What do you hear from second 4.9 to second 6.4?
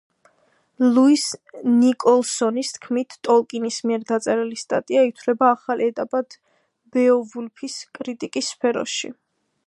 ითვლება ახალ ეტაპად